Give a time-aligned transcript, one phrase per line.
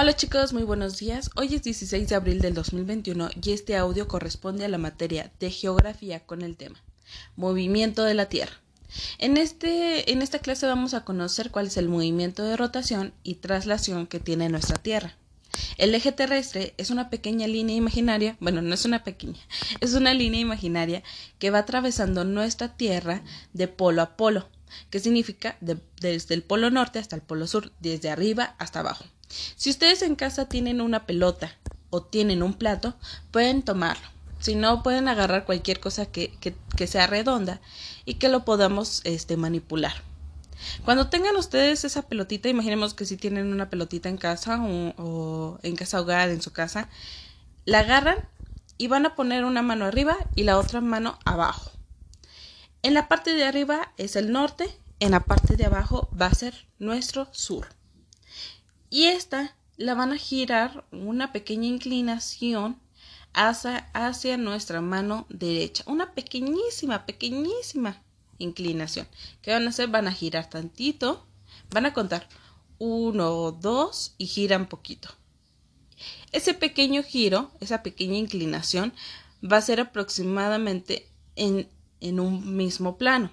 [0.00, 1.30] Hola chicos, muy buenos días.
[1.36, 5.50] Hoy es 16 de abril del 2021 y este audio corresponde a la materia de
[5.50, 6.82] geografía con el tema
[7.36, 8.54] Movimiento de la Tierra.
[9.18, 13.34] En, este, en esta clase vamos a conocer cuál es el movimiento de rotación y
[13.34, 15.16] traslación que tiene nuestra Tierra.
[15.76, 19.40] El eje terrestre es una pequeña línea imaginaria, bueno, no es una pequeña,
[19.80, 21.02] es una línea imaginaria
[21.38, 23.22] que va atravesando nuestra Tierra
[23.52, 24.48] de polo a polo,
[24.88, 29.04] que significa desde el polo norte hasta el polo sur, desde arriba hasta abajo.
[29.56, 31.56] Si ustedes en casa tienen una pelota
[31.90, 32.94] o tienen un plato,
[33.30, 34.06] pueden tomarlo.
[34.40, 37.60] Si no, pueden agarrar cualquier cosa que, que, sea redonda
[38.04, 39.92] y que lo podamos este, manipular.
[40.84, 45.58] Cuando tengan ustedes esa pelotita, imaginemos que si tienen una pelotita en casa o, o,
[45.62, 46.88] en casa hogar, en su casa,
[47.66, 48.28] la agarran
[48.78, 51.70] y van a poner una mano arriba y la otra mano abajo.
[52.82, 56.34] En la parte de arriba es el norte, en la parte de abajo va a
[56.34, 57.79] ser nuestro sur
[58.90, 62.78] y esta la van a girar una pequeña inclinación
[63.32, 65.84] hacia, nuestra mano derecha.
[65.86, 68.02] Una pequeñísima, pequeñísima
[68.38, 69.06] inclinación.
[69.42, 69.88] ¿Qué van a hacer?
[69.88, 71.24] Van a girar tantito,
[71.70, 72.28] van a contar
[72.78, 75.08] uno, dos y giran poquito.
[76.32, 78.92] Ese pequeño giro, esa pequeña inclinación,
[79.40, 81.68] va a ser aproximadamente en,
[82.00, 83.30] en un mismo plano.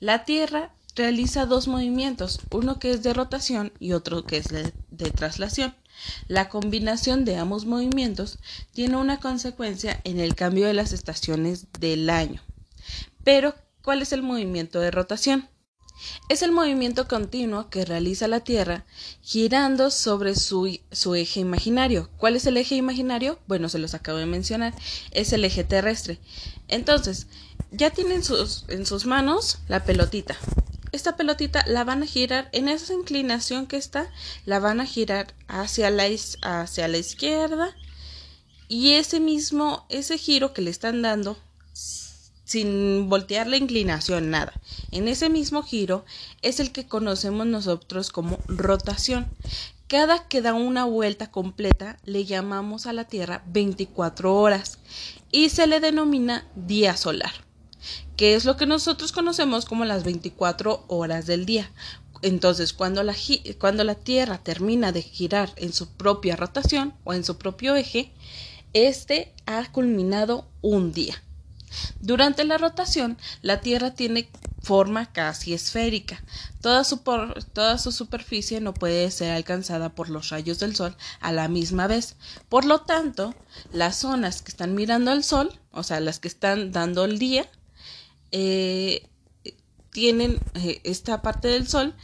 [0.00, 5.10] La Tierra realiza dos movimientos, uno que es de rotación y otro que es de,
[5.12, 5.74] traslación.
[6.26, 8.38] La combinación de ambos movimientos
[8.72, 12.42] tiene una consecuencia en el cambio de las estaciones del año.
[13.24, 15.48] Pero, ¿cuál es el movimiento de rotación?
[16.28, 18.84] Es el movimiento continuo que realiza la Tierra
[19.20, 22.08] girando sobre su, su, eje imaginario.
[22.18, 23.38] ¿Cuál es el eje imaginario?
[23.48, 24.74] Bueno, se los acabo de mencionar.
[25.10, 26.20] Es el eje terrestre.
[26.68, 27.26] Entonces,
[27.72, 30.36] ya tienen sus, en sus manos la pelotita
[30.92, 34.10] esta pelotita la van a girar en esa inclinación que está,
[34.46, 36.04] la van a girar hacia la,
[36.42, 37.74] hacia la izquierda
[38.68, 41.36] y ese mismo, ese giro que le están dando
[41.72, 44.54] sin voltear la inclinación, nada.
[44.90, 46.06] En ese mismo giro
[46.40, 49.26] es el que conocemos nosotros como rotación.
[49.86, 54.78] Cada que da una vuelta completa le llamamos a la Tierra 24 horas
[55.30, 57.47] y se le denomina día solar
[58.16, 61.70] que es lo que nosotros conocemos como las 24 horas del día.
[62.22, 67.76] Entonces, cuando la, Tierra termina de girar en su propia rotación o en su propio
[67.76, 68.12] eje,
[68.72, 71.22] este ha culminado un día.
[72.00, 74.28] Durante la rotación, la Tierra tiene
[74.62, 76.22] forma casi esférica.
[76.60, 76.98] Toda su,
[77.52, 81.86] toda su, superficie no puede ser alcanzada por los rayos del Sol a la misma
[81.86, 82.16] vez.
[82.48, 83.34] Por lo tanto,
[83.72, 87.48] las zonas que están mirando al Sol, o sea, las que están dando el día,
[88.32, 89.08] eh,
[89.90, 91.94] tienen eh, esta parte del sol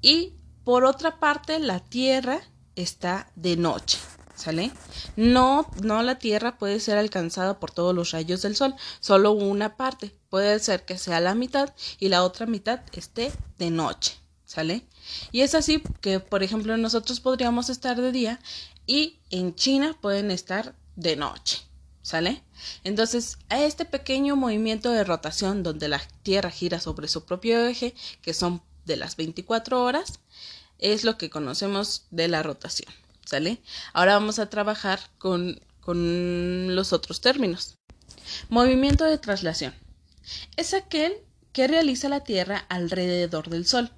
[0.00, 2.40] y por otra parte la tierra
[2.76, 3.98] está de noche.
[4.34, 4.72] ¿Sale?
[5.16, 9.76] No, no la Tierra puede ser alcanzada por todos los rayos del Sol, solo una
[9.76, 10.14] parte.
[10.30, 14.16] Puede ser que sea la mitad y la otra mitad esté de noche.
[14.46, 14.86] ¿Sale?
[15.30, 18.40] Y es así que, por ejemplo, nosotros podríamos estar de día
[18.86, 21.69] y en China pueden estar de noche.
[22.10, 22.42] ¿Sale?
[22.82, 27.94] Entonces, a este pequeño movimiento de rotación donde la Tierra gira sobre su propio eje,
[28.20, 30.18] que son de las 24 horas,
[30.80, 32.92] es lo que conocemos de la rotación.
[33.24, 33.62] ¿Sale?
[33.92, 37.78] Ahora vamos a trabajar con, con los otros términos.
[38.48, 39.72] Movimiento de traslación.
[40.56, 41.12] Es aquel
[41.52, 43.92] que realiza la Tierra alrededor del Sol.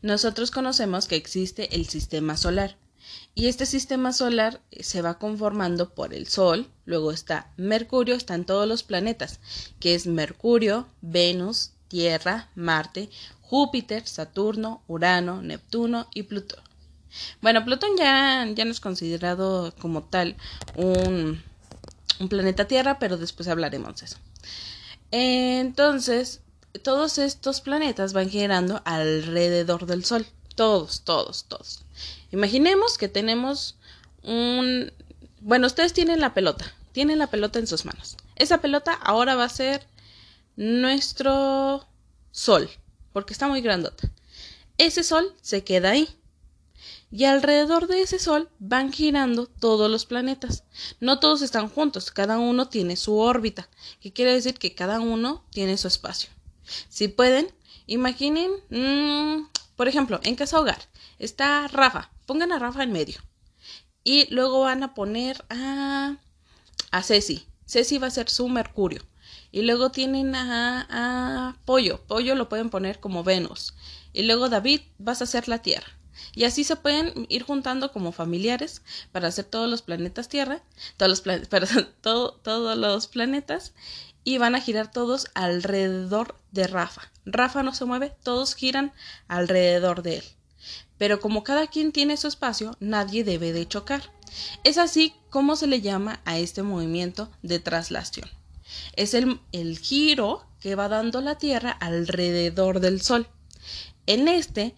[0.00, 2.76] Nosotros conocemos que existe el sistema solar,
[3.34, 8.44] y este sistema solar eh, se va conformando por el Sol, luego está Mercurio, están
[8.44, 9.40] todos los planetas,
[9.80, 13.08] que es Mercurio, Venus, Tierra, Marte,
[13.40, 16.62] Júpiter, Saturno, Urano, Neptuno y Plutón.
[17.40, 20.36] Bueno, Plutón ya, ya no es considerado como tal
[20.76, 21.42] un,
[22.20, 24.16] un planeta Tierra, pero después hablaremos de eso.
[25.10, 26.40] Entonces,
[26.82, 30.26] todos estos planetas van girando alrededor del Sol.
[30.54, 31.84] Todos, todos, todos.
[32.30, 33.76] Imaginemos que tenemos
[34.22, 34.92] un...
[35.40, 38.16] Bueno, ustedes tienen la pelota, tienen la pelota en sus manos.
[38.36, 39.86] Esa pelota ahora va a ser
[40.56, 41.86] nuestro
[42.30, 42.70] sol,
[43.12, 44.10] porque está muy grandota.
[44.78, 46.08] Ese sol se queda ahí.
[47.10, 50.64] Y alrededor de ese sol van girando todos los planetas.
[50.98, 53.68] No todos están juntos, cada uno tiene su órbita,
[54.00, 56.30] que quiere decir que cada uno tiene su espacio.
[56.88, 57.52] Si pueden,
[57.86, 59.46] imaginen, mm,
[59.82, 60.78] por ejemplo, en casa hogar
[61.18, 63.20] está Rafa, pongan a Rafa en medio.
[64.04, 66.18] Y luego van a poner a,
[66.92, 67.48] a Ceci.
[67.66, 69.02] Ceci va a ser su Mercurio.
[69.50, 72.00] Y luego tienen a, Pollo.
[72.06, 73.74] Pollo lo pueden poner como Venus.
[74.12, 75.88] Y luego David vas a ser la Tierra.
[76.34, 78.82] Y así se pueden ir juntando como familiares
[79.12, 80.62] para hacer todos los planetas Tierra,
[80.96, 83.72] todos los, perdón, todos los planetas,
[84.24, 87.10] y van a girar todos alrededor de Rafa.
[87.24, 88.92] Rafa no se mueve, todos giran
[89.28, 90.24] alrededor de él.
[90.98, 94.12] Pero como cada quien tiene su espacio, nadie debe de chocar.
[94.64, 98.28] Es así como se le llama a este movimiento de traslación.
[98.94, 103.26] Es el, el giro que va dando la Tierra alrededor del Sol.
[104.06, 104.74] En este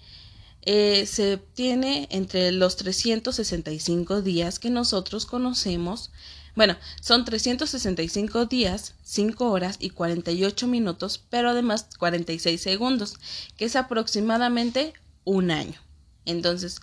[0.66, 6.10] eh, se obtiene entre los 365 días que nosotros conocemos.
[6.56, 13.16] Bueno, son 365 días, 5 horas y 48 minutos, pero además 46 segundos,
[13.56, 14.94] que es aproximadamente
[15.24, 15.78] un año.
[16.24, 16.80] Entonces,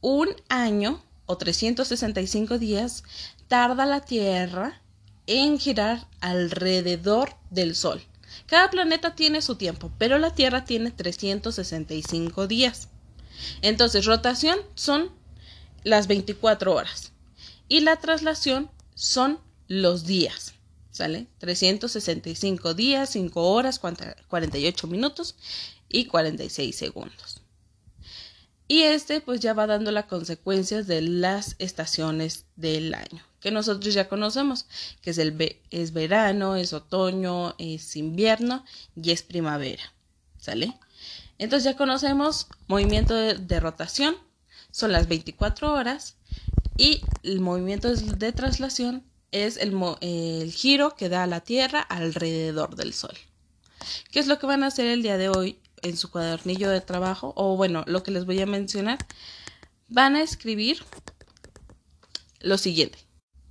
[0.00, 3.04] un año o 365 días
[3.48, 4.80] tarda la Tierra
[5.26, 8.00] en girar alrededor del Sol.
[8.46, 12.88] Cada planeta tiene su tiempo, pero la Tierra tiene 365 días.
[13.62, 15.10] Entonces, rotación son
[15.84, 17.12] las 24 horas
[17.68, 19.38] y la traslación son
[19.68, 20.54] los días.
[20.90, 21.28] ¿Sale?
[21.38, 25.36] 365 días, 5 horas, 48 minutos
[25.88, 27.40] y 46 segundos.
[28.70, 33.94] Y este pues ya va dando las consecuencias de las estaciones del año, que nosotros
[33.94, 34.66] ya conocemos,
[35.02, 38.64] que es, el es verano, es otoño, es invierno
[38.94, 39.82] y es primavera.
[40.38, 40.78] ¿Sale?
[41.40, 44.14] Entonces ya conocemos movimiento de, rotación,
[44.70, 46.18] son las 24 horas,
[46.76, 52.92] y el movimiento de traslación es el, el giro que da la Tierra alrededor del
[52.92, 53.16] Sol.
[54.10, 56.82] ¿Qué es lo que van a hacer el día de hoy en su cuadernillo de
[56.82, 57.32] trabajo?
[57.36, 58.98] O bueno, lo que les voy a mencionar.
[59.88, 60.84] Van a escribir
[62.40, 62.98] lo siguiente.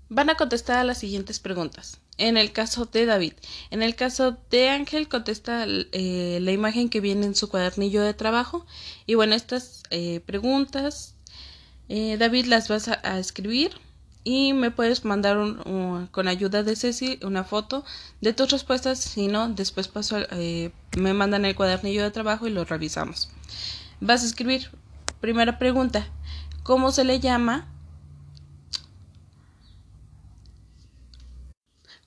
[0.10, 3.34] Van a contestar a las siguientes preguntas en el caso de David.
[3.72, 8.14] En el caso de Ángel contesta eh, la imagen que viene en su cuadernillo de
[8.14, 8.66] trabajo.
[9.08, 11.16] Y bueno, estas eh, preguntas,
[11.88, 13.72] eh, David las vas a, escribir
[14.24, 15.38] y me puedes mandar
[16.12, 17.86] con ayuda de Ceci una foto
[18.22, 19.00] de tus respuestas.
[19.00, 20.18] Si no, después paso,
[20.98, 23.30] me mandan el cuadernillo de trabajo y lo revisamos.
[24.02, 24.70] Vas a escribir,
[25.22, 26.08] primera pregunta,
[26.64, 27.68] ¿cómo se le llama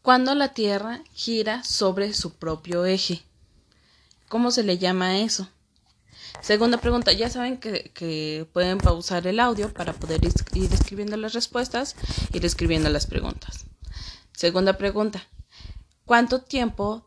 [0.02, 3.22] cuando la Tierra gira sobre su propio eje.
[4.28, 5.49] ¿Cómo se le llama eso?
[6.40, 11.94] Segunda pregunta, ya saben que, pueden pausar el audio para poder ir escribiendo las respuestas,
[12.32, 13.66] ir escribiendo las preguntas.
[14.32, 15.22] Segunda pregunta,
[16.05, 17.06] ¿cuánto tiempo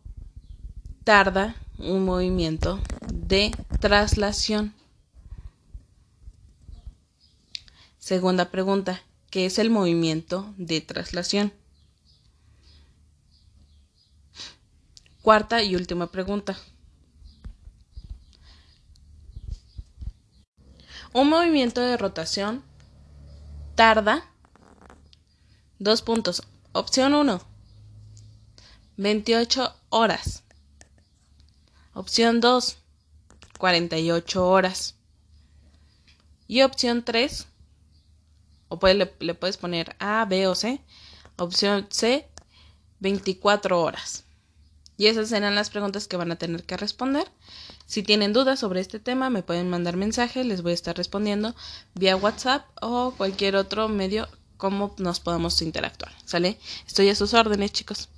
[1.04, 2.80] tarda un movimiento
[3.14, 3.52] de
[3.82, 4.74] traslación?
[7.98, 9.02] Segunda pregunta,
[9.32, 11.52] ¿qué es el movimiento de traslación?
[15.26, 16.56] Cuarta y última pregunta.
[21.14, 22.64] Un movimiento de rotación
[23.74, 24.30] tarda
[25.80, 26.44] dos puntos.
[26.74, 27.42] Opción 1.
[28.98, 30.44] 28 horas.
[31.96, 32.78] Opción 2.
[33.58, 34.94] 48 horas.
[36.48, 37.48] Y opción 3.
[38.68, 40.80] O le, le puedes poner A, B o C.
[41.36, 42.30] Opción C.
[43.00, 44.25] 24 horas.
[44.98, 47.28] Y esas serán las preguntas que van a tener que responder.
[47.86, 51.56] Si tienen dudas sobre este tema, me pueden mandar mensaje, les voy a estar respondiendo
[51.94, 54.28] vía WhatsApp o cualquier otro medio
[54.58, 56.14] como nos podamos interactuar.
[56.26, 56.58] ¿Sale?
[56.88, 58.10] Estoy a sus órdenes, chicos.